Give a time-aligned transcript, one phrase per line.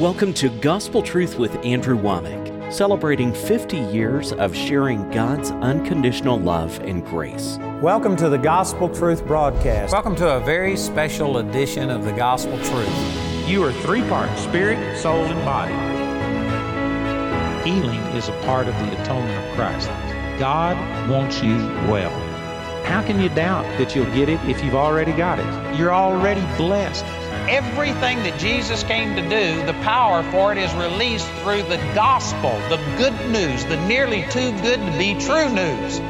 [0.00, 6.78] Welcome to Gospel Truth with Andrew Wommack, celebrating 50 years of sharing God's unconditional love
[6.80, 7.56] and grace.
[7.80, 9.94] Welcome to the Gospel Truth broadcast.
[9.94, 13.48] Welcome to a very special edition of the Gospel Truth.
[13.48, 15.72] You are three parts spirit, soul, and body.
[17.66, 19.88] Healing is a part of the atonement of Christ.
[20.38, 20.76] God
[21.08, 21.56] wants you
[21.90, 22.12] well.
[22.84, 25.78] How can you doubt that you'll get it if you've already got it?
[25.78, 27.06] You're already blessed.
[27.48, 32.50] Everything that Jesus came to do, the power for it is released through the gospel,
[32.68, 36.00] the good news, the nearly too good to be true news.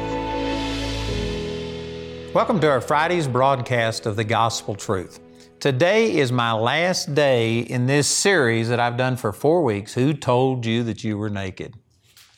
[2.33, 5.19] Welcome to our Friday's broadcast of the Gospel Truth.
[5.59, 9.93] Today is my last day in this series that I've done for four weeks.
[9.93, 11.75] Who told you that you were naked?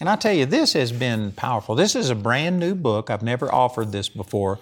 [0.01, 1.73] And I tell you, this has been powerful.
[1.73, 3.09] This is a brand new book.
[3.09, 4.59] I've never offered this before.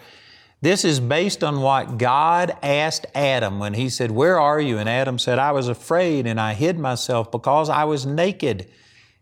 [0.59, 4.79] This is based on what God asked Adam when he said, Where are you?
[4.79, 8.67] And Adam said, I was afraid and I hid myself because I was naked.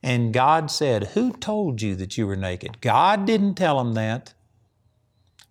[0.02, 2.80] And God said, Who told you that you were naked?
[2.80, 4.33] God didn't tell him that.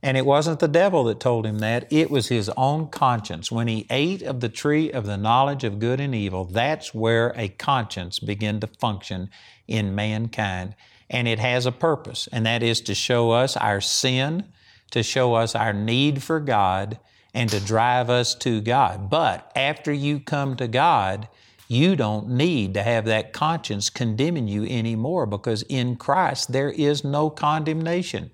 [0.03, 3.51] And it wasn't the devil that told him that, it was his own conscience.
[3.51, 7.33] When he ate of the tree of the knowledge of good and evil, that's where
[7.37, 9.31] a conscience began to function
[9.67, 10.75] in mankind.
[11.09, 14.45] And it has a purpose, and that is to show us our sin
[14.91, 16.99] to show us our need for God
[17.35, 19.11] and to drive us to God.
[19.11, 21.29] But after you come to God,
[21.69, 27.03] you don't need to have that conscience condemning you anymore because in Christ there is
[27.03, 28.31] no condemnation.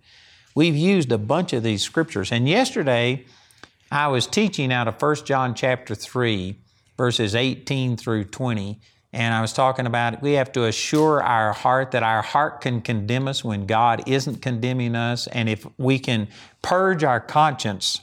[0.54, 2.32] We've used a bunch of these scriptures.
[2.32, 3.24] And yesterday
[3.90, 6.56] I was teaching out of 1 John chapter 3,
[6.96, 8.80] verses 18 through 20.
[9.12, 12.80] And I was talking about we have to assure our heart that our heart can
[12.80, 15.26] condemn us when God isn't condemning us.
[15.26, 16.28] And if we can
[16.62, 18.02] purge our conscience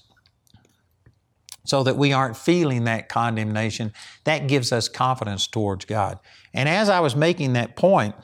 [1.65, 3.93] so that we aren't feeling that condemnation,
[4.25, 6.19] that gives us confidence towards God.
[6.53, 8.15] And as I was making that point,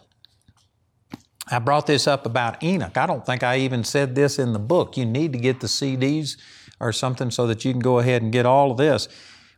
[1.49, 2.97] I brought this up about Enoch.
[2.97, 4.97] I don't think I even said this in the book.
[4.97, 6.37] You need to get the CDs
[6.79, 9.07] or something so that you can go ahead and get all of this.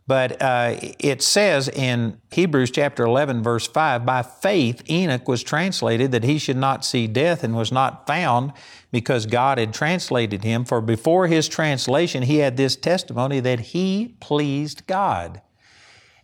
[0.08, 6.12] But uh, it says in Hebrews chapter 11, verse 5, by faith Enoch was translated
[6.12, 8.52] that he should not see death and was not found
[8.92, 10.64] because God had translated him.
[10.64, 15.42] For before his translation, he had this testimony that he pleased God.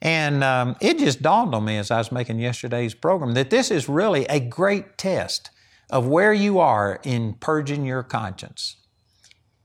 [0.00, 3.70] And um, it just dawned on me as I was making yesterday's program that this
[3.70, 5.50] is really a great test
[5.90, 8.76] of where you are in purging your conscience.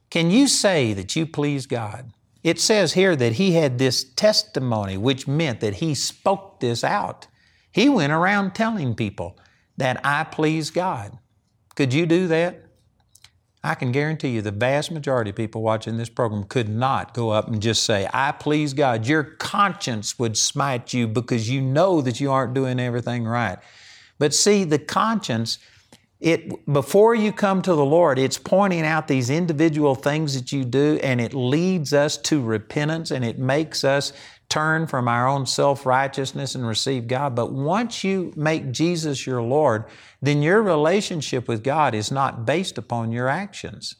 [0.10, 2.14] Can you say that you please God?
[2.44, 7.28] It says here that he had this testimony, which meant that he spoke this out.
[7.72, 9.38] He went around telling people
[9.78, 11.18] that I please God.
[11.76, 12.64] Could you do that?
[13.64, 17.32] I can guarantee you the vast majority of people watching this program could not go
[17.32, 19.08] up and just say, I please God.
[19.08, 23.58] Your conscience would smite you because you know that you aren't doing everything right.
[24.20, 25.60] But see, the conscience
[26.20, 30.64] it before you come to the Lord, it's pointing out these individual things that you
[30.64, 34.14] do, and it leads us to repentance and it makes us
[34.50, 37.36] turn from our own self righteousness and receive God.
[37.36, 39.86] But once you make Jesus your Lord,
[40.22, 43.96] then your relationship with God is not based upon your actions.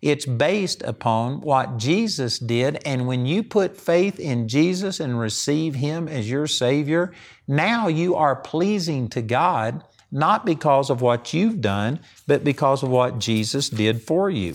[0.00, 2.82] It's based upon what Jesus did.
[2.84, 7.12] And when you put faith in Jesus and receive Him as your Savior,
[7.46, 12.90] now you are pleasing to God not because of what you've done, but because of
[12.90, 14.54] what Jesus did for you.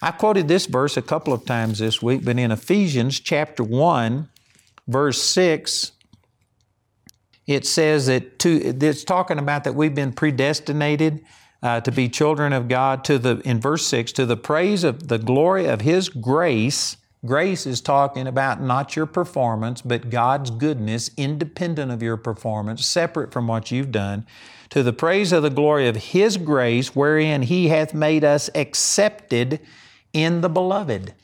[0.00, 4.28] I quoted this verse a couple of times this week, but in Ephesians chapter 1,
[4.86, 5.92] verse 6,
[7.48, 11.24] it says that to, it's talking about that we've been predestinated
[11.60, 15.08] uh, to be children of God to the, in verse 6, to the praise of
[15.08, 16.96] the glory of His grace.
[17.26, 23.32] Grace is talking about not your performance, but God's goodness, independent of your performance, separate
[23.32, 24.24] from what you've done
[24.70, 29.60] to the praise of the glory of His grace, wherein He hath made us accepted
[30.12, 31.14] in the beloved.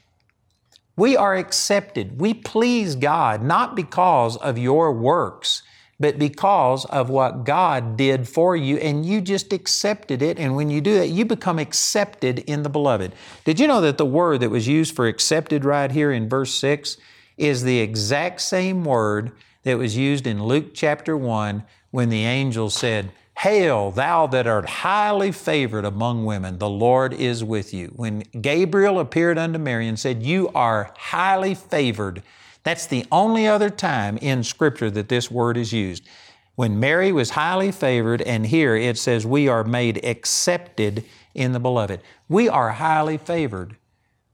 [0.96, 2.20] We are accepted.
[2.20, 5.62] We please God not because of your works,
[5.98, 10.38] but because of what God did for you, and you just accepted it.
[10.38, 13.12] And when you do that, you become accepted in the beloved.
[13.44, 16.54] Did you know that the word that was used for accepted right here in verse
[16.54, 16.96] 6
[17.36, 19.32] is the exact same word
[19.64, 24.68] that was used in Luke chapter 1 when the angel said, Hail, thou that art
[24.68, 27.92] highly favored among women, the Lord is with you.
[27.96, 32.22] When Gabriel appeared unto Mary and said, You are highly favored,
[32.62, 36.06] that's the only other time in Scripture that this word is used.
[36.54, 41.04] When Mary was highly favored, and here it says, We are made accepted
[41.34, 42.00] in the beloved.
[42.28, 43.76] We are highly favored.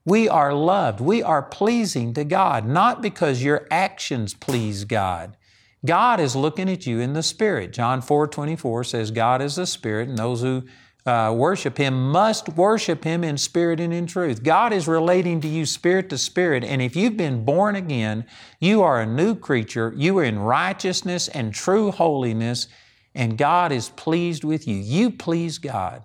[0.04, 1.00] We are loved.
[1.00, 5.36] We are pleasing to God, not because your actions please God,
[5.84, 7.72] God is looking at you in the Spirit.
[7.72, 10.64] John 4 24 says, God is the Spirit, and those who
[11.06, 14.42] uh, worship Him must worship Him in spirit and in truth.
[14.42, 18.26] God is relating to you spirit to spirit, and if you've been born again,
[18.60, 19.94] you are a new creature.
[19.96, 22.68] You are in righteousness and true holiness,
[23.14, 24.76] and God is pleased with you.
[24.76, 26.02] You please God.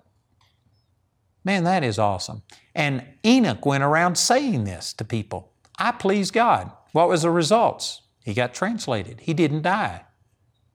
[1.43, 2.41] Man, that is awesome.
[2.73, 6.71] And Enoch went around saying this to people I please God.
[6.93, 8.01] What was the results?
[8.25, 9.21] He got translated.
[9.21, 10.01] He didn't die.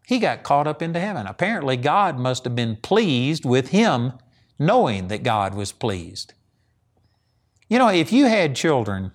[0.06, 1.26] He got caught up into heaven.
[1.26, 4.12] Apparently, God must have been pleased with him
[4.56, 6.32] knowing that God was pleased.
[7.68, 9.10] You know, if you had children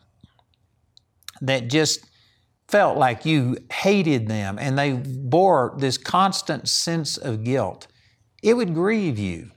[1.40, 2.06] that just
[2.68, 7.88] felt like you hated them and they bore this constant sense of guilt,
[8.44, 9.52] it would grieve you.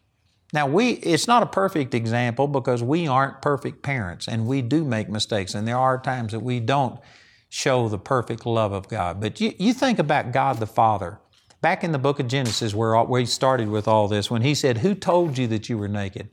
[0.52, 4.84] Now, we, it's not a perfect example because we aren't perfect parents and we do
[4.84, 7.00] make mistakes, and there are times that we don't
[7.48, 9.20] show the perfect love of God.
[9.20, 11.20] But you, you think about God the Father.
[11.60, 14.78] Back in the book of Genesis, where we started with all this, when He said,
[14.78, 16.30] Who told you that you were naked?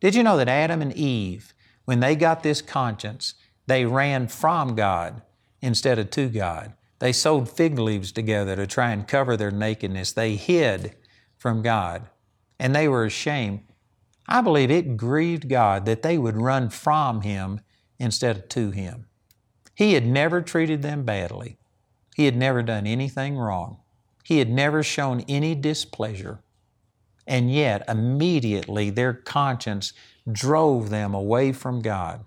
[0.00, 3.34] Did you know that Adam and Eve, when they got this conscience,
[3.66, 5.22] they ran from God
[5.60, 6.74] instead of to God?
[6.98, 10.12] They sewed fig leaves together to try and cover their nakedness.
[10.12, 10.96] They hid
[11.36, 12.08] from God
[12.58, 13.60] and they were ashamed.
[14.26, 17.60] I believe it grieved God that they would run from Him
[17.98, 19.06] instead of to Him.
[19.74, 21.58] He had never treated them badly.
[22.14, 23.78] He had never done anything wrong.
[24.22, 26.40] He had never shown any displeasure.
[27.26, 29.92] And yet, immediately, their conscience
[30.30, 32.24] drove them away from God.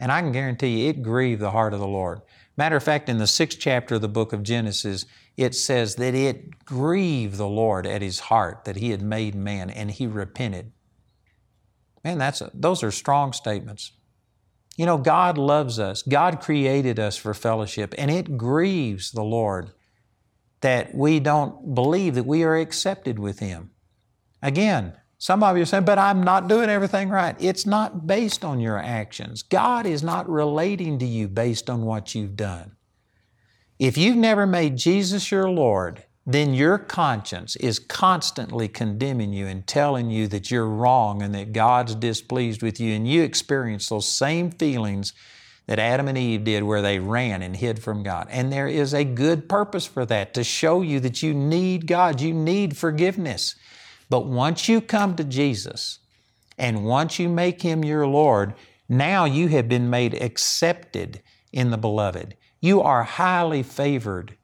[0.00, 2.22] And I can guarantee you, it grieved the heart of the Lord.
[2.56, 5.06] Matter of fact, in the sixth chapter of the book of Genesis,
[5.36, 9.70] it says that it grieved the Lord at his heart that he had made man
[9.70, 10.72] and he repented.
[12.04, 13.92] Man, that's a, those are strong statements.
[14.78, 16.02] You know, God loves us.
[16.02, 19.72] God created us for fellowship, and it grieves the Lord
[20.60, 23.72] that we don't believe that we are accepted with Him.
[24.40, 27.34] Again, some of you are saying, but I'm not doing everything right.
[27.40, 29.42] It's not based on your actions.
[29.42, 32.76] God is not relating to you based on what you've done.
[33.80, 39.66] If you've never made Jesus your Lord, then your conscience is constantly condemning you and
[39.66, 42.94] telling you that you're wrong and that God's displeased with you.
[42.94, 45.14] And you experience those same feelings
[45.66, 48.26] that Adam and Eve did, where they ran and hid from God.
[48.30, 52.20] And there is a good purpose for that to show you that you need God,
[52.20, 53.54] you need forgiveness.
[54.10, 55.98] But once you come to Jesus
[56.58, 58.52] and once you make Him your Lord,
[58.86, 61.22] now you have been made accepted
[61.54, 62.36] in the Beloved.
[62.60, 64.36] You are highly favored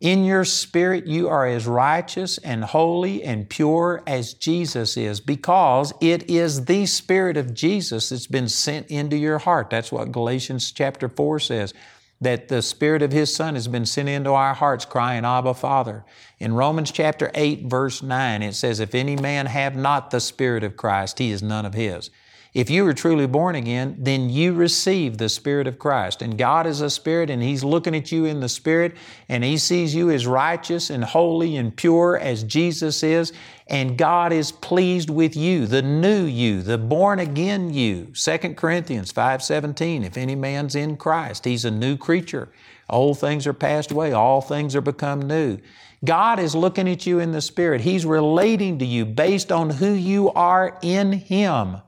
[0.00, 5.92] in your spirit, you are as righteous and holy and pure as Jesus is because
[6.00, 9.70] it is the Spirit of Jesus that's been sent into your heart.
[9.70, 11.74] That's what Galatians chapter 4 says,
[12.20, 16.04] that the Spirit of His Son has been sent into our hearts, crying, Abba, Father.
[16.38, 20.62] In Romans chapter 8, verse 9, it says, If any man have not the Spirit
[20.62, 22.10] of Christ, he is none of His.
[22.54, 26.22] If you are truly born again, then you receive the Spirit of Christ.
[26.22, 28.96] And God is a Spirit, and He's looking at you in the Spirit,
[29.28, 33.32] and He sees you as righteous and holy and pure as Jesus is.
[33.66, 38.12] And God is pleased with you, the new you, the born again you.
[38.14, 42.48] 2 Corinthians 5:17, if any man's in Christ, he's a new creature.
[42.88, 45.58] Old things are passed away, all things are become new.
[46.04, 47.82] God is looking at you in the Spirit.
[47.82, 51.78] He's relating to you based on who you are in Him.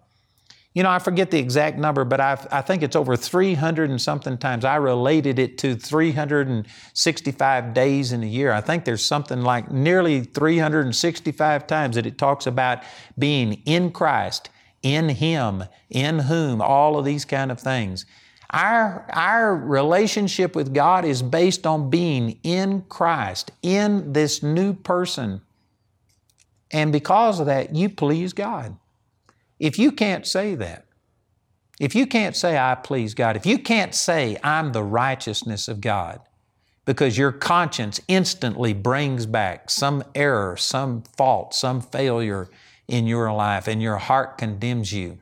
[0.73, 4.01] You know, I forget the exact number, but I've, i think it's over 300 and
[4.01, 4.65] something times.
[4.65, 8.53] I related it to 365 days in a year.
[8.53, 12.85] I think there's something like nearly 365 times that it talks about
[13.19, 14.49] being in Christ,
[14.83, 18.07] in Him, in whom, all of these kind of things.
[18.51, 25.41] Our, our relationship with God is based on being in Christ, in this new person.
[26.71, 28.77] And because of that, you please God.
[29.61, 30.87] If you can't say that,
[31.79, 35.83] if you can't say, I please God, if you can't say, I'm the righteousness of
[35.83, 36.21] God,
[36.87, 42.49] because your conscience instantly brings back some error, some fault, some failure
[42.89, 45.19] in your life, and your heart condemns you,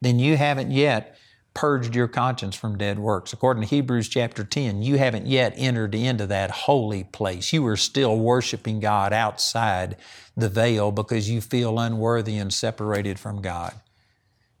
[0.00, 1.17] then you haven't yet
[1.58, 3.32] purged your conscience from dead works.
[3.32, 7.52] According to Hebrews chapter 10, you haven't yet entered into that holy place.
[7.52, 9.96] You are still worshiping God outside
[10.36, 13.74] the veil because you feel unworthy and separated from God.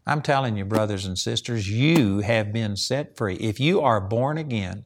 [0.08, 3.36] I'm telling you, brothers and sisters, you have been set free.
[3.36, 4.84] If you are born again,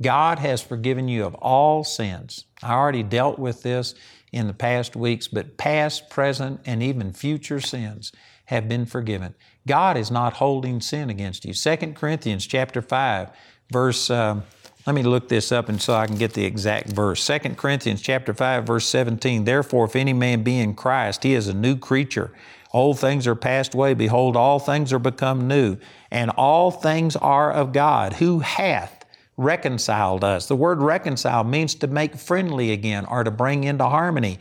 [0.00, 2.44] God has forgiven you of all sins.
[2.62, 3.96] I already dealt with this
[4.32, 8.12] in the past weeks, but past, present, and even future sins
[8.46, 9.34] have been forgiven.
[9.66, 11.52] God is not holding sin against you.
[11.52, 13.30] 2 Corinthians chapter 5,
[13.70, 14.40] verse uh,
[14.86, 17.26] Let me look this up and so I can get the exact verse.
[17.26, 19.44] 2 Corinthians chapter 5 verse 17.
[19.44, 22.32] Therefore if any man be in Christ, he is a new creature.
[22.72, 23.94] Old things are passed away.
[23.94, 25.78] Behold, all things are become new.
[26.10, 28.97] And all things are of God, who hath
[29.38, 30.46] reconciled us.
[30.46, 34.38] The word reconcile means to make friendly again or to bring into harmony.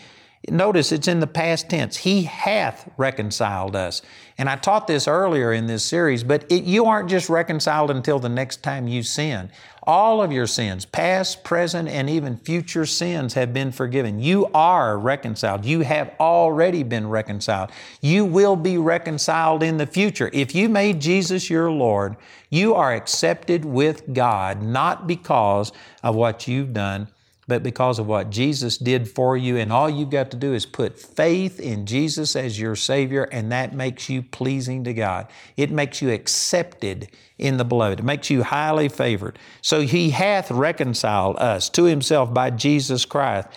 [0.49, 1.97] Notice it's in the past tense.
[1.97, 4.01] He hath reconciled us.
[4.37, 8.19] And I taught this earlier in this series, but it, you aren't just reconciled until
[8.19, 9.49] the next time you sin.
[9.83, 14.19] All of your sins, past, present, and even future sins, have been forgiven.
[14.19, 15.65] You are reconciled.
[15.65, 17.71] You have already been reconciled.
[18.01, 20.29] You will be reconciled in the future.
[20.33, 22.15] If you made Jesus your Lord,
[22.49, 25.71] you are accepted with God, not because
[26.03, 27.07] of what you've done,
[27.47, 29.57] but because of what Jesus did for you.
[29.57, 33.51] And all you've got to do is put faith in Jesus as your Savior, and
[33.51, 35.27] that makes you pleasing to God.
[35.55, 37.99] It makes you accepted in the beloved.
[37.99, 39.39] It makes you highly favored.
[39.61, 43.47] So He hath reconciled us to Himself by Jesus Christ.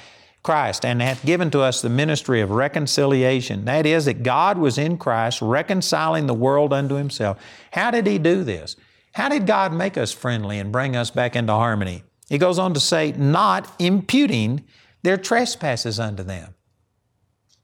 [0.43, 3.67] Christ and hath given to us the ministry of reconciliation.
[3.67, 7.39] That is, that God was in Christ reconciling the world unto Himself.
[7.73, 8.77] How did He do this?
[9.13, 12.05] How did God make us friendly and bring us back into harmony?
[12.31, 14.65] He goes on to say, not imputing
[15.03, 16.55] their trespasses unto them.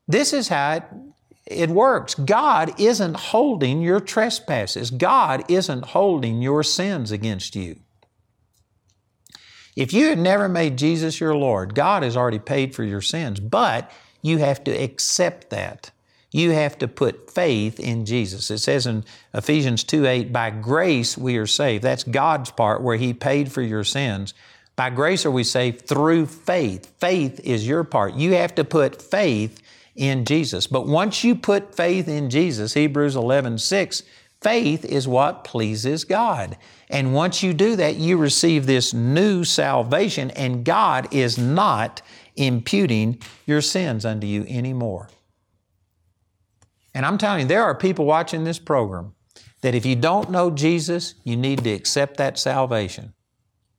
[0.08, 0.82] This is how it,
[1.46, 2.14] it works.
[2.16, 7.78] God isn't holding your trespasses, God isn't holding your sins against you.
[9.76, 13.38] If you had never made Jesus your Lord, God has already paid for your sins,
[13.38, 15.90] but you have to accept that.
[16.32, 18.50] You have to put faith in Jesus.
[18.50, 21.85] It says in Ephesians 2 8, by grace we are saved.
[21.85, 24.35] That's God's part where He paid for your sins.
[24.76, 26.92] By grace are we saved through faith.
[27.00, 28.14] Faith is your part.
[28.14, 29.62] You have to put faith
[29.95, 30.66] in Jesus.
[30.66, 34.02] But once you put faith in Jesus, Hebrews 11 6,
[34.42, 36.59] faith is what pleases God.
[36.90, 42.02] And once you do that, you receive this new salvation, and God is not
[42.37, 45.09] imputing your sins unto you anymore.
[46.95, 49.14] And I'm telling you, there are people watching this program
[49.62, 53.14] that if you don't know Jesus, you need to accept that salvation.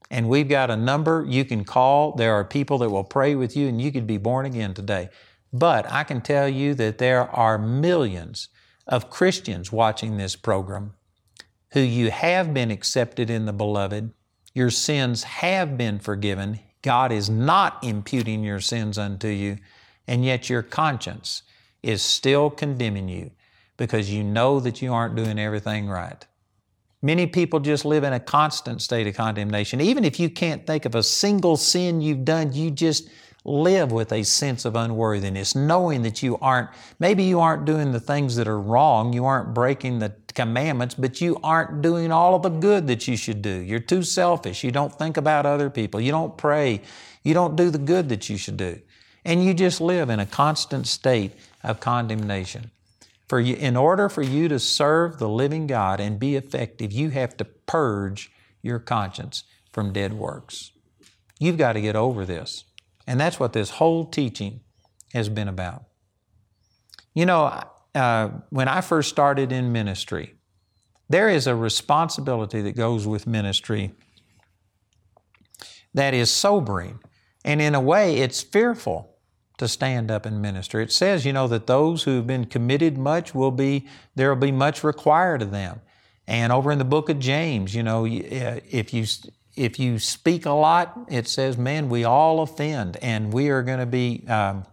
[0.10, 2.14] And we've got a number you can call.
[2.14, 5.10] There are people that will pray with you, and you could be born again today.
[5.52, 8.50] But I can tell you that there are millions
[8.86, 10.94] of Christians watching this program
[11.72, 14.12] who you have been accepted in the beloved.
[14.54, 16.60] Your sins have been forgiven.
[16.82, 19.58] God is not imputing your sins unto you,
[20.08, 21.44] and yet your conscience
[21.84, 23.32] is still condemning you
[23.76, 26.26] because you know that you aren't doing everything right.
[27.02, 29.80] Many people just live in a constant state of condemnation.
[29.80, 33.10] Even if you can't think of a single sin you've done, you just
[33.46, 38.00] live with a sense of unworthiness, knowing that you aren't, maybe you aren't doing the
[38.00, 42.44] things that are wrong, you aren't breaking the commandments, but you aren't doing all of
[42.44, 43.60] the good that you should do.
[43.60, 44.64] You're too selfish.
[44.64, 46.02] You don't think about other people.
[46.02, 46.82] You don't pray.
[47.24, 48.82] You don't do the good that you should do.
[49.24, 52.72] And you just live in a constant state of condemnation.
[53.28, 57.10] For you, in order for you to serve the living God and be effective, you
[57.10, 58.32] have to purge
[58.62, 60.72] your conscience from dead works.
[61.40, 62.64] You've got to get over this.
[63.06, 64.62] And that's what this whole teaching
[65.14, 65.84] has been about.
[67.14, 67.64] You know,
[67.96, 70.36] uh, when I first started in ministry,
[71.10, 73.94] there is a responsibility that goes with ministry
[75.94, 77.00] that is sobering.
[77.44, 79.17] And in a way, it's fearful
[79.58, 80.80] to stand up and minister.
[80.80, 84.42] It says, you know, that those who have been committed much will be, there will
[84.42, 85.82] be much required of them.
[86.28, 89.06] And over in the book of James, you know, uh, if you,
[89.56, 93.80] if you speak a lot, it says, man, we all offend and we are going
[93.80, 94.66] to be um,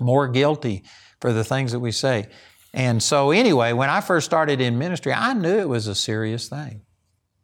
[0.00, 0.82] more guilty
[1.20, 2.26] for the things that we say.
[2.72, 6.48] And so, anyway, when I first started in ministry, I knew it was a serious
[6.48, 6.82] thing.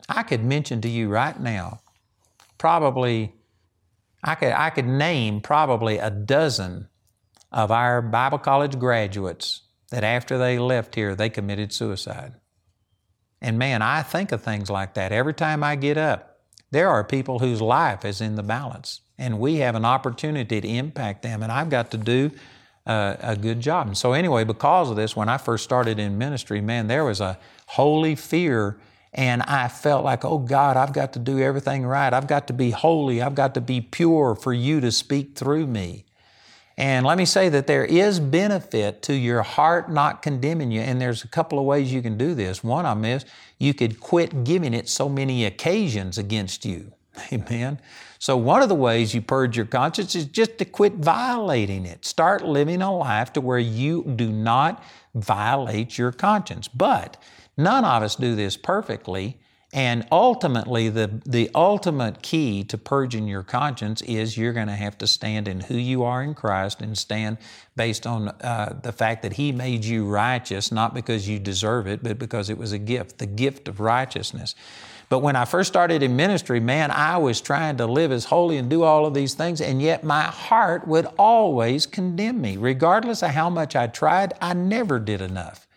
[0.09, 1.83] I could mention to you right now,
[2.59, 3.33] probably
[4.23, 6.89] I could, I could name probably a dozen
[7.51, 12.35] of our Bible college graduates that after they left here, they committed suicide.
[13.41, 16.27] And man, I think of things like that every time I get up.
[16.71, 20.69] There are people whose life is in the balance, and we have an opportunity to
[20.69, 22.31] impact them, and I've got to do
[22.87, 23.89] uh, a good job.
[23.89, 27.21] And so, anyway, because of this, when I first started in ministry, man, there was
[27.21, 28.79] a holy fear
[29.13, 32.13] and I felt like, oh God, I've got to do everything right.
[32.13, 33.21] I've got to be holy.
[33.21, 36.05] I've got to be pure for you to speak through me.
[36.77, 40.81] And let me say that there is benefit to your heart not condemning you.
[40.81, 42.65] And there's a couple of ways you can do this.
[42.65, 43.25] One of them is
[43.59, 46.93] you could quit giving it so many occasions against you.
[47.33, 47.81] Amen.
[48.19, 52.05] So, one of the ways you purge your conscience is just to quit violating it.
[52.05, 54.83] Start living a life to where you do not
[55.15, 56.69] violate your conscience.
[56.69, 57.17] But
[57.61, 59.39] None of us do this perfectly,
[59.73, 64.99] And ultimately, the, the ultimate key to purging your conscience is you're going to have
[64.99, 67.39] to stand in who you are in Christ and stand
[67.77, 72.03] based on uh, the fact that He made you righteous, not because you deserve it,
[72.03, 74.57] but because it was a gift, the gift of righteousness.
[75.09, 78.57] But when I first started in ministry, man, I was trying to live as holy
[78.57, 82.57] and do all of these things, and yet my heart would always condemn me.
[82.57, 85.69] Regardless of how much I tried, I never did enough.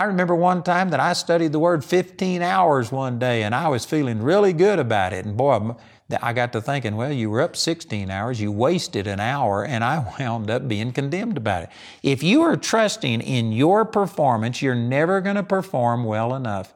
[0.00, 3.68] I remember one time that I studied the Word 15 hours one day and I
[3.68, 5.26] was feeling really good about it.
[5.26, 5.74] And boy,
[6.22, 9.84] I got to thinking, well, you were up 16 hours, you wasted an hour, and
[9.84, 11.68] I wound up being condemned about it.
[12.02, 16.72] If you are trusting in your performance, you're never going to perform well enough.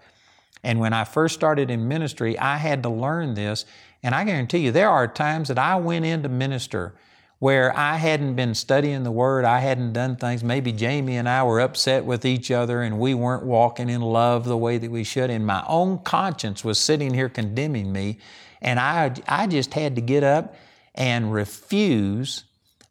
[0.63, 3.65] And when I first started in ministry, I had to learn this.
[4.03, 6.93] And I guarantee you, there are times that I went in to minister
[7.39, 10.43] where I hadn't been studying the Word, I hadn't done things.
[10.43, 14.45] Maybe Jamie and I were upset with each other and we weren't walking in love
[14.45, 15.31] the way that we should.
[15.31, 18.19] And my own conscience was sitting here condemning me.
[18.63, 20.55] And I, I just had to get up
[20.95, 22.45] and refuse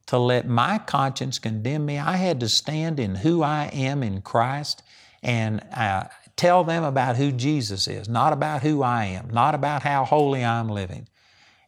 [0.07, 1.97] to let my conscience condemn me.
[1.97, 4.83] I had to stand in who I am in Christ
[5.23, 6.03] and uh,
[6.35, 10.43] tell them about who Jesus is, not about who I am, not about how holy
[10.43, 11.07] I'm living.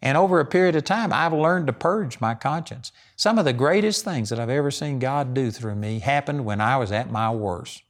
[0.01, 2.91] And over a period of time, I've learned to purge my conscience.
[3.15, 6.61] Some of the greatest things that I've ever seen God do through me happened when
[6.61, 7.83] I was at my worst.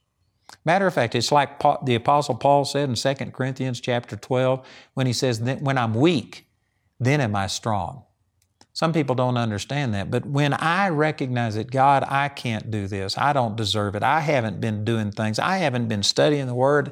[0.64, 5.08] Matter of fact, it's like the Apostle Paul said in 2 Corinthians chapter 12 when
[5.08, 6.48] he says, When I'm weak,
[7.00, 8.04] then am I strong.
[8.74, 13.18] Some people don't understand that, but when I recognize that, God, I can't do this,
[13.18, 16.92] I don't deserve it, I haven't been doing things, I haven't been studying the Word,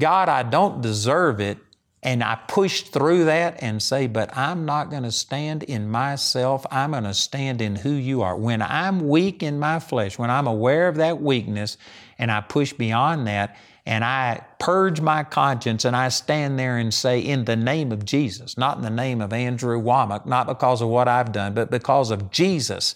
[0.00, 1.58] God, I don't deserve it,
[2.02, 6.64] and I push through that and say, but I'm not going to stand in myself.
[6.70, 8.36] I'm going to stand in who you are.
[8.36, 11.76] When I'm weak in my flesh, when I'm aware of that weakness
[12.16, 16.94] and I push beyond that and I purge my conscience and I stand there and
[16.94, 20.80] say, in the name of Jesus, not in the name of Andrew Wommack, not because
[20.80, 22.94] of what I've done, but because of Jesus.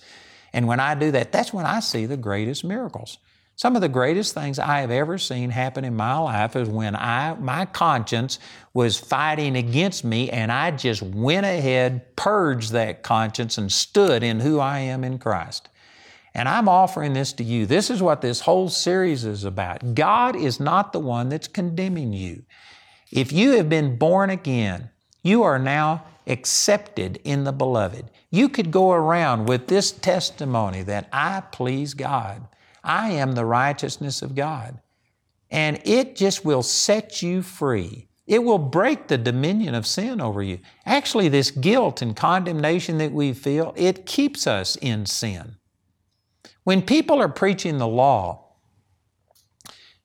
[0.53, 3.19] And when I do that, that's when I see the greatest miracles.
[3.57, 6.97] Some of the greatest things I have ever seen happen in my life is when
[6.97, 8.39] I, my conscience
[8.75, 14.41] was fighting against me and I just went ahead, purged that conscience and stood in
[14.41, 15.69] who I am in Christ.
[16.35, 17.67] And I'm offering this to you.
[17.67, 19.95] This is what this whole series is about.
[19.95, 22.45] God is not the one that's condemning you.
[23.13, 24.91] If you have been born again,
[25.23, 28.11] you are now accepted in the beloved.
[28.31, 32.49] You could go around with this testimony that I please God.
[32.85, 34.81] I am the righteousness of God.
[35.51, 38.09] And it just will set you free.
[38.27, 40.61] It will break the dominion of sin over you.
[40.87, 45.57] Actually, this guilt and condemnation that we feel, it keeps us in sin.
[46.65, 48.42] When people are preaching the law,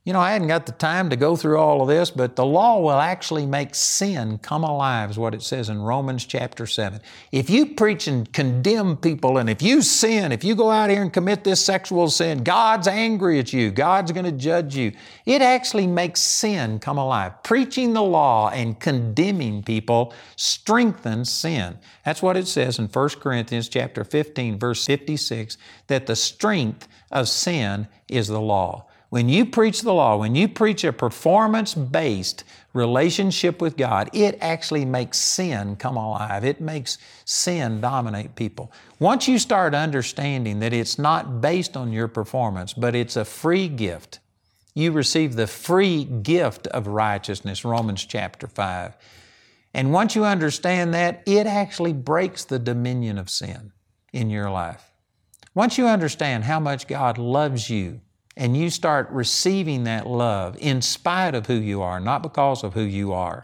[0.07, 2.45] you know, I hadn't got the time to go through all of this, but the
[2.45, 7.01] law will actually make sin come alive, is what it says in Romans chapter 7.
[7.33, 11.01] If you preach and condemn people, and if you sin, if you go out here
[11.01, 14.93] and commit this sexual sin, God's angry at you, God's going to judge you.
[15.25, 17.43] It actually makes sin come alive.
[17.43, 21.79] Preaching the law and condemning people strengthens sin.
[22.05, 27.27] That's what it says in 1 Corinthians chapter 15, verse 56, that the strength of
[27.27, 28.86] sin is the law.
[29.09, 32.43] When you preach the law, when you preach a performance based
[32.73, 36.43] relationship with God, it actually makes sin come alive.
[36.43, 38.71] It makes sin dominate people.
[38.99, 43.69] Once you start understanding that it's not based on your performance, but it's a free
[43.69, 44.19] gift,
[44.73, 48.93] you receive the free gift of righteousness, Romans chapter 5.
[49.73, 53.71] And once you understand that, it actually breaks the dominion of sin
[54.11, 54.91] in your life.
[55.55, 58.01] Once you understand how much God loves you,
[58.37, 62.73] and you start receiving that love in spite of who you are, not because of
[62.73, 63.43] who you are,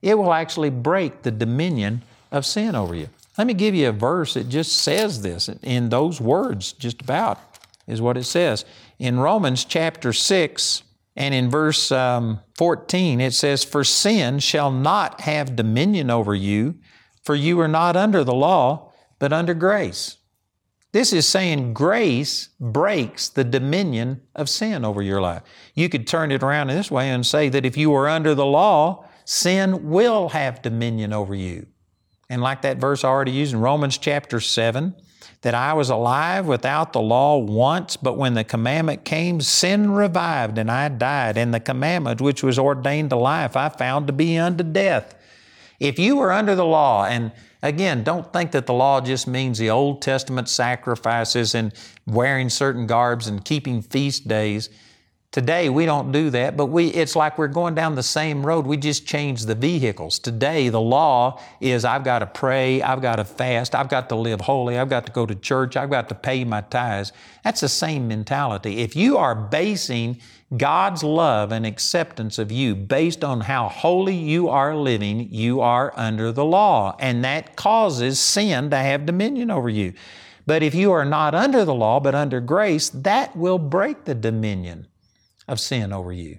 [0.00, 3.08] it will actually break the dominion of sin over you.
[3.36, 7.40] Let me give you a verse that just says this in those words, just about,
[7.88, 8.64] is what it says.
[8.98, 10.82] In Romans chapter 6
[11.16, 16.76] and in verse um, 14, it says, For sin shall not have dominion over you,
[17.24, 20.17] for you are not under the law, but under grace.
[20.92, 25.42] This is saying grace breaks the dominion of sin over your life.
[25.74, 28.34] You could turn it around in this way and say that if you were under
[28.34, 31.66] the law, sin will have dominion over you.
[32.30, 34.94] And like that verse I already used in Romans chapter 7,
[35.42, 40.58] that I was alive without the law once, but when the commandment came, sin revived
[40.58, 41.38] and I died.
[41.38, 45.14] And the commandment which was ordained to life, I found to be unto death.
[45.78, 47.30] If you were under the law and
[47.62, 51.72] Again, don't think that the law just means the Old Testament sacrifices and
[52.06, 54.70] wearing certain garbs and keeping feast days.
[55.30, 58.66] Today we don't do that, but we it's like we're going down the same road.
[58.66, 60.18] We just change the vehicles.
[60.18, 64.14] Today the law is I've got to pray, I've got to fast, I've got to
[64.14, 67.12] live holy, I've got to go to church, I've got to pay my tithes.
[67.44, 68.78] That's the same mentality.
[68.78, 70.18] If you are basing
[70.56, 75.92] God's love and acceptance of you based on how holy you are living, you are
[75.94, 79.92] under the law, and that causes sin to have dominion over you.
[80.46, 84.14] But if you are not under the law but under grace, that will break the
[84.14, 84.86] dominion
[85.46, 86.38] of sin over you.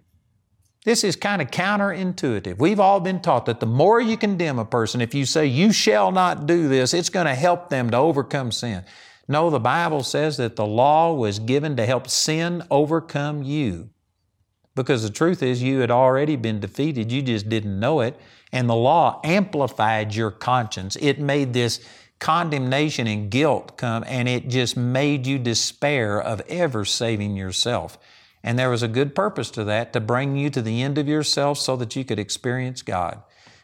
[0.85, 2.57] This is kind of counterintuitive.
[2.57, 5.71] We've all been taught that the more you condemn a person, if you say, you
[5.71, 8.83] shall not do this, it's going to help them to overcome sin.
[9.27, 13.91] No, the Bible says that the law was given to help sin overcome you.
[14.79, 18.17] Because the truth is, you had already been defeated, you just didn't know it.
[18.53, 20.95] And the law amplified your conscience.
[21.01, 21.81] It made this
[22.19, 27.97] condemnation and guilt come, and it just made you despair of ever saving yourself.
[28.41, 31.09] And there was a good purpose to that, to bring you to the end of
[31.09, 33.21] yourself so that you could experience God.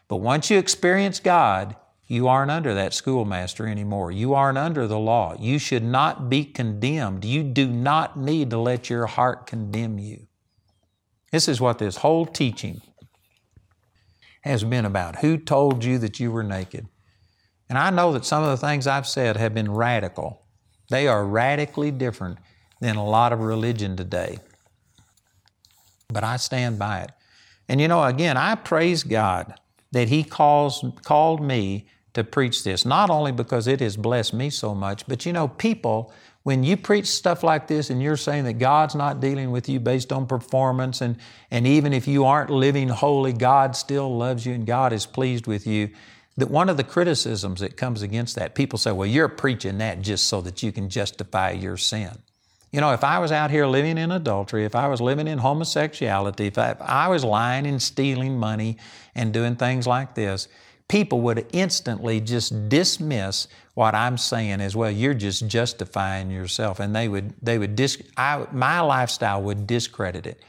[0.08, 1.76] But once you experience God,
[2.06, 4.12] you aren't under that schoolmaster anymore.
[4.12, 5.34] You aren't under the law.
[5.40, 7.24] You should not be condemned.
[7.24, 10.25] You do not need to let your heart condemn you.
[11.32, 12.80] This is what this whole teaching
[14.42, 15.16] has been about.
[15.16, 16.86] Who told you that you were naked?
[17.68, 20.42] And I know that some of the things I've said have been radical.
[20.88, 22.38] They are radically different
[22.80, 24.38] than a lot of religion today
[26.08, 27.10] but I stand by it.
[27.68, 29.54] And you know, again, I praise God
[29.92, 34.50] that He calls, called me to preach this, not only because it has blessed me
[34.50, 36.12] so much, but you know, people,
[36.46, 39.80] when you preach stuff like this and you're saying that God's not dealing with you
[39.80, 41.16] based on performance, and,
[41.50, 45.48] and even if you aren't living holy, God still loves you and God is pleased
[45.48, 45.90] with you,
[46.36, 50.02] that one of the criticisms that comes against that, people say, well, you're preaching that
[50.02, 52.16] just so that you can justify your sin.
[52.70, 55.38] You know, if I was out here living in adultery, if I was living in
[55.38, 58.76] homosexuality, if I, if I was lying and stealing money
[59.16, 60.46] and doing things like this,
[60.88, 64.90] people would instantly just dismiss what I'm saying as well.
[64.90, 68.02] You're just justifying yourself, and they would they would dis.
[68.16, 70.42] I, my lifestyle would discredit it.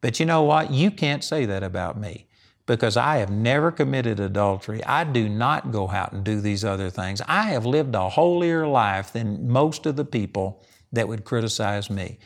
[0.00, 0.70] But you know what?
[0.70, 2.26] You can't say that about me
[2.66, 4.82] because I have never committed adultery.
[4.84, 7.20] I do not go out and do these other things.
[7.26, 12.18] I have lived a holier life than most of the people that would criticize me.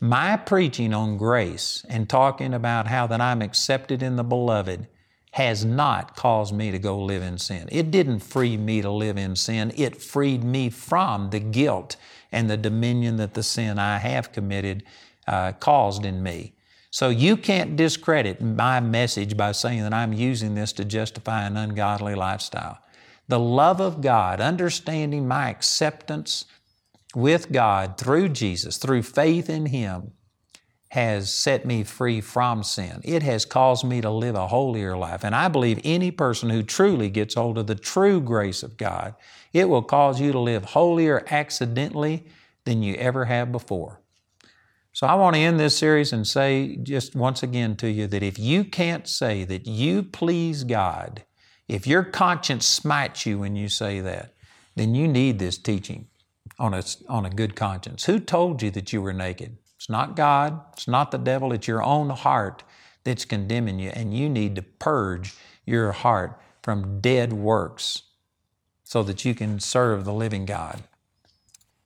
[0.00, 4.88] My preaching on grace and talking about how that I'm accepted in the beloved
[5.32, 7.68] has not caused me to go live in sin.
[7.70, 9.72] It didn't free me to live in sin.
[9.76, 11.96] It freed me from the guilt
[12.32, 14.82] and the dominion that the sin I have committed
[15.26, 16.54] uh, caused in me.
[16.90, 21.56] So you can't discredit my message by saying that I'm using this to justify an
[21.56, 22.78] ungodly lifestyle.
[23.28, 26.46] The love of God, understanding my acceptance
[27.14, 30.12] with God through Jesus, through faith in Him,
[30.90, 33.00] has set me free from sin.
[33.04, 35.22] It has caused me to live a holier life.
[35.22, 39.14] And I believe any person who truly gets hold of the true grace of God,
[39.52, 42.24] it will cause you to live holier accidentally
[42.64, 44.00] than you ever have before.
[44.92, 48.24] So I want to end this series and say just once again to you that
[48.24, 51.22] if you can't say that you please God,
[51.68, 54.34] if your conscience smites you when you say that,
[54.74, 56.08] then you need this teaching
[56.58, 58.06] on a, on a good conscience.
[58.06, 59.56] Who told you that you were naked?
[59.80, 62.64] It's not God, it's not the devil, it's your own heart
[63.02, 68.02] that's condemning you, and you need to purge your heart from dead works
[68.84, 70.82] so that you can serve the living God.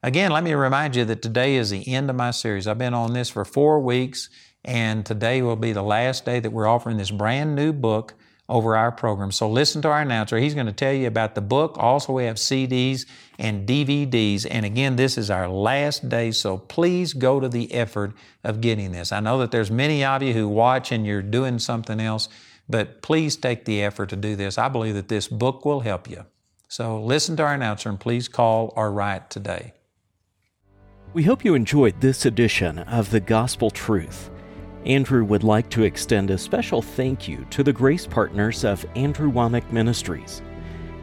[0.02, 2.66] Again, let me remind you that today is the end of my series.
[2.66, 4.28] I've been on this for four weeks,
[4.64, 8.14] and today will be the last day that we're offering this brand new book
[8.48, 9.32] over our program.
[9.32, 10.36] So listen to our announcer.
[10.36, 11.76] He's going to tell you about the book.
[11.78, 13.06] Also, we have CDs
[13.38, 14.46] and DVDs.
[14.50, 18.92] And again, this is our last day, so please go to the effort of getting
[18.92, 19.12] this.
[19.12, 22.28] I know that there's many of you who watch and you're doing something else,
[22.68, 24.58] but please take the effort to do this.
[24.58, 26.26] I believe that this book will help you.
[26.68, 29.72] So listen to our announcer and please call or write today.
[31.14, 34.30] We hope you enjoyed this edition of The Gospel Truth.
[34.86, 39.32] Andrew would like to extend a special thank you to the grace partners of Andrew
[39.32, 40.42] Wommack Ministries.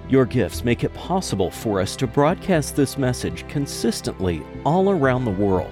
[0.08, 5.32] Your gifts make it possible for us to broadcast this message consistently all around the
[5.32, 5.72] world.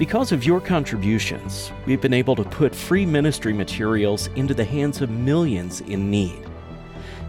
[0.00, 5.00] Because of your contributions, we've been able to put free ministry materials into the hands
[5.00, 6.44] of millions in need.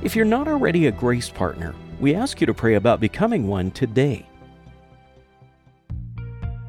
[0.01, 3.69] If you're not already a grace partner, we ask you to pray about becoming one
[3.69, 4.25] today.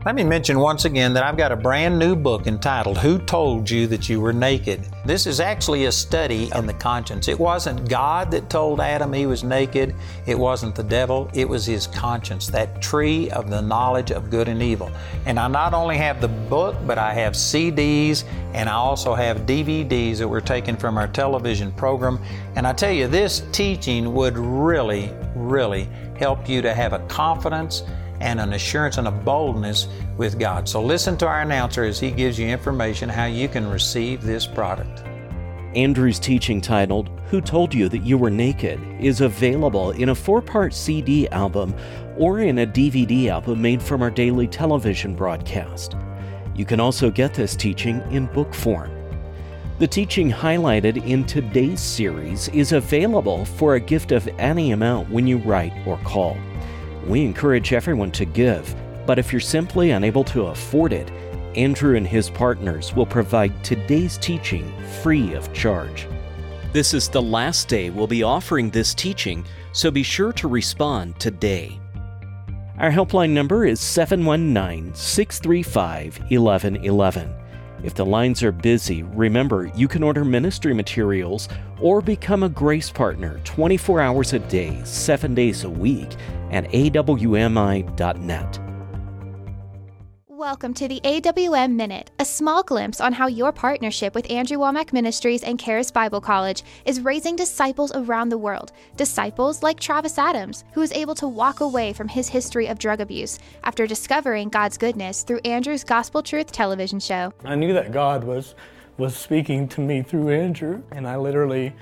[0.04, 3.70] Let me mention once again that I've got a brand new book entitled Who Told
[3.70, 4.84] You That You Were Naked?
[5.06, 7.26] This is actually a study on the conscience.
[7.26, 9.94] It wasn't God that told Adam he was naked,
[10.26, 14.46] it wasn't the devil, it was his conscience, that tree of the knowledge of good
[14.46, 14.92] and evil.
[15.24, 19.46] And I not only have the book, but I have CDs and I also have
[19.46, 22.20] DVDs that were taken from our television program.
[22.56, 25.88] And I tell you, this teaching would really, really
[26.18, 27.84] help you to have a confidence
[28.24, 30.66] and an assurance and a boldness with God.
[30.68, 34.46] So listen to our announcer as he gives you information how you can receive this
[34.46, 35.04] product.
[35.76, 40.40] Andrew's teaching titled Who Told You That You Were Naked is available in a four
[40.40, 41.74] part CD album
[42.16, 45.94] or in a DVD album made from our daily television broadcast.
[46.54, 48.90] You can also get this teaching in book form.
[49.80, 55.26] The teaching highlighted in today's series is available for a gift of any amount when
[55.26, 56.38] you write or call.
[57.06, 58.74] We encourage everyone to give,
[59.06, 61.10] but if you're simply unable to afford it,
[61.54, 66.08] Andrew and his partners will provide today's teaching free of charge.
[66.72, 71.20] This is the last day we'll be offering this teaching, so be sure to respond
[71.20, 71.78] today.
[72.78, 77.43] Our helpline number is 719 635 1111.
[77.84, 82.90] If the lines are busy, remember you can order ministry materials or become a grace
[82.90, 86.08] partner 24 hours a day, 7 days a week
[86.50, 88.63] at awmi.net.
[90.44, 94.92] Welcome to the AWM Minute, a small glimpse on how your partnership with Andrew Wommack
[94.92, 98.70] Ministries and Charis Bible College is raising disciples around the world.
[98.98, 103.00] Disciples like Travis Adams, who is able to walk away from his history of drug
[103.00, 107.32] abuse after discovering God's goodness through Andrew's Gospel Truth television show.
[107.42, 108.54] I knew that God was
[108.98, 111.72] was speaking to me through Andrew, and I literally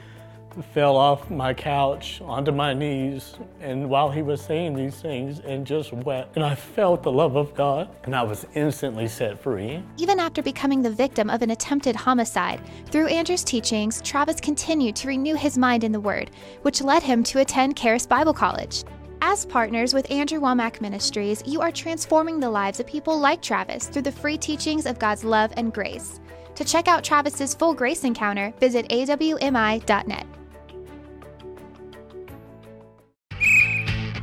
[0.75, 5.67] fell off my couch onto my knees and while he was saying these things and
[5.67, 9.83] just wept and I felt the love of God and I was instantly set free.
[9.97, 12.61] Even after becoming the victim of an attempted homicide,
[12.91, 16.31] through Andrew's teachings, Travis continued to renew his mind in the Word,
[16.63, 18.85] which led him to attend Charis Bible College.
[19.21, 23.87] As partners with Andrew Wommack Ministries, you are transforming the lives of people like Travis
[23.87, 26.21] through the free teachings of God's love and grace.
[26.57, 30.27] To check out Travis's full grace encounter, visit awmi.net.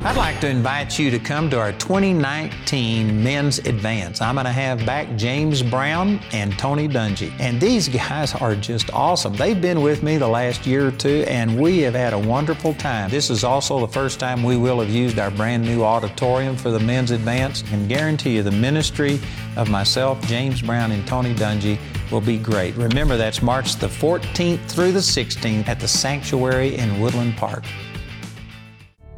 [0.02, 4.22] I'd like to invite you to come to our 2019 Men's Advance.
[4.22, 7.38] I'm going to have back James Brown and Tony Dungy.
[7.38, 9.36] And these guys are just awesome.
[9.36, 12.72] They've been with me the last year or two, and we have had a wonderful
[12.72, 13.10] time.
[13.10, 16.70] This is also the first time we will have used our brand new auditorium for
[16.70, 19.20] the Men's Advance, and guarantee you the ministry
[19.58, 21.78] of myself, James Brown, and Tony Dungy
[22.10, 22.74] will be great.
[22.76, 27.64] Remember, that's March the 14th through the 16th at the Sanctuary in Woodland Park.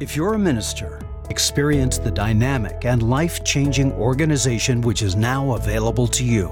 [0.03, 6.07] If you're a minister, experience the dynamic and life changing organization which is now available
[6.07, 6.49] to you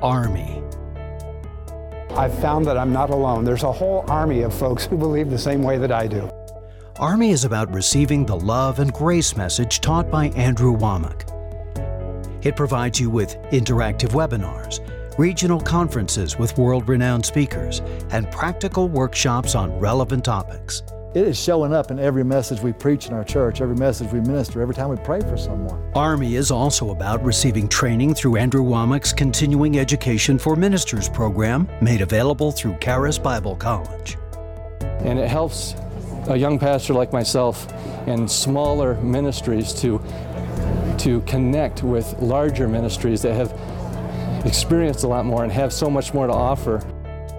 [0.00, 0.62] Army.
[2.10, 3.44] I've found that I'm not alone.
[3.44, 6.30] There's a whole army of folks who believe the same way that I do.
[7.00, 11.24] Army is about receiving the love and grace message taught by Andrew Wommack.
[12.46, 14.78] It provides you with interactive webinars,
[15.18, 20.84] regional conferences with world renowned speakers, and practical workshops on relevant topics.
[21.14, 24.20] It is showing up in every message we preach in our church, every message we
[24.20, 25.90] minister, every time we pray for someone.
[25.94, 32.02] Army is also about receiving training through Andrew Wommack's Continuing Education for Ministers program, made
[32.02, 34.18] available through Charis Bible College.
[35.00, 35.74] And it helps
[36.26, 37.72] a young pastor like myself
[38.06, 40.02] and smaller ministries to,
[40.98, 43.58] to connect with larger ministries that have
[44.44, 46.82] experienced a lot more and have so much more to offer.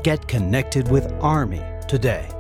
[0.04, 2.32] Get connected with Army today.